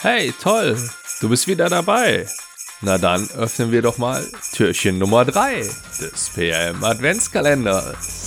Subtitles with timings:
[0.00, 0.78] Hey, toll,
[1.20, 2.28] du bist wieder dabei.
[2.82, 5.68] Na dann öffnen wir doch mal Türchen Nummer 3
[6.00, 8.17] des PM Adventskalenders.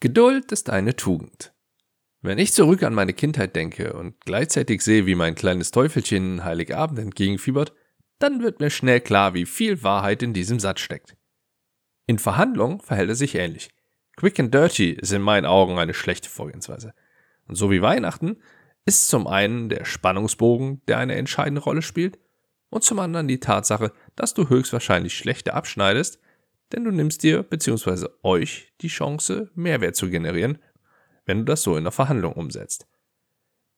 [0.00, 1.54] Geduld ist eine Tugend.
[2.20, 6.98] Wenn ich zurück an meine Kindheit denke und gleichzeitig sehe, wie mein kleines Teufelchen Heiligabend
[6.98, 7.72] entgegenfiebert,
[8.18, 11.16] dann wird mir schnell klar, wie viel Wahrheit in diesem Satz steckt.
[12.06, 13.70] In Verhandlungen verhält es sich ähnlich.
[14.16, 16.92] Quick and Dirty ist in meinen Augen eine schlechte Vorgehensweise.
[17.48, 18.36] Und so wie Weihnachten
[18.84, 22.18] ist zum einen der Spannungsbogen, der eine entscheidende Rolle spielt,
[22.68, 26.20] und zum anderen die Tatsache, dass du höchstwahrscheinlich schlechter abschneidest,
[26.72, 28.08] denn du nimmst dir bzw.
[28.22, 30.58] euch die Chance, Mehrwert zu generieren,
[31.24, 32.86] wenn du das so in der Verhandlung umsetzt.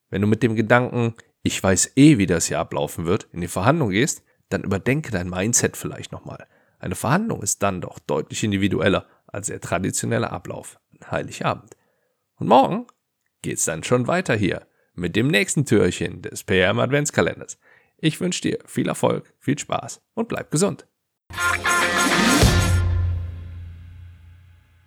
[0.09, 3.47] Wenn du mit dem Gedanken, ich weiß eh, wie das hier ablaufen wird, in die
[3.47, 6.47] Verhandlung gehst, dann überdenke dein Mindset vielleicht nochmal.
[6.79, 11.75] Eine Verhandlung ist dann doch deutlich individueller als der traditionelle Ablauf an Heiligabend.
[12.35, 12.87] Und morgen
[13.41, 14.65] geht's dann schon weiter hier
[14.95, 17.59] mit dem nächsten Türchen des PM Adventskalenders.
[17.97, 20.87] Ich wünsche dir viel Erfolg, viel Spaß und bleib gesund.